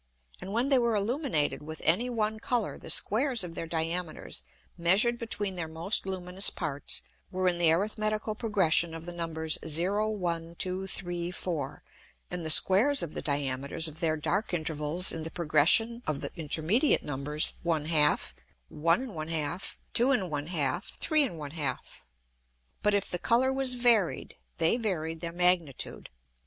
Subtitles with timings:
[0.41, 4.41] And when they were illuminated with any one Colour, the Squares of their Diameters
[4.75, 10.09] measured between their most luminous Parts, were in the arithmetical Progression of the Numbers, 0,
[10.09, 11.83] 1, 2, 3, 4
[12.31, 16.31] and the Squares of the Diameters of their dark Intervals in the Progression of the
[16.35, 18.33] intermediate Numbers 1/2,
[18.69, 21.77] 1 1/2, 2 1/2, 3 1/2.
[22.81, 26.09] But if the Colour was varied, they varied their Magnitude.